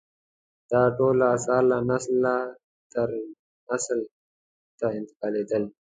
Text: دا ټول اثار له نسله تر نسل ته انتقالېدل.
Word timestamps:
دا 0.71 0.81
ټول 0.97 1.17
اثار 1.35 1.63
له 1.71 1.77
نسله 1.89 2.35
تر 2.93 3.09
نسل 3.69 3.99
ته 4.79 4.87
انتقالېدل. 4.99 5.63